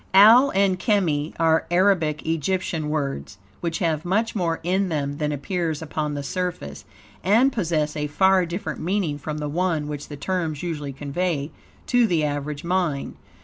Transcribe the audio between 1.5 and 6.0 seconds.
Arabic Egyptian words which have much more in them than appears